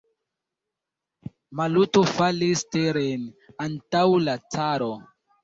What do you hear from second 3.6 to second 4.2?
antaŭ